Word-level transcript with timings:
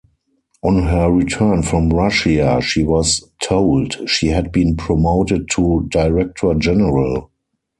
On 0.63 0.81
her 0.87 1.11
return 1.11 1.61
from 1.61 1.89
Russia, 1.91 2.59
she 2.59 2.81
was 2.81 3.29
told 3.39 4.09
she 4.09 4.29
had 4.29 4.51
been 4.51 4.75
promoted 4.75 5.47
to 5.51 5.85
Director-General. 5.91 7.29